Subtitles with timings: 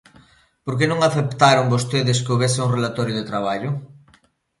[0.65, 3.71] ¿Por que non aceptaron vostedes que houbese un relatorio de traballo?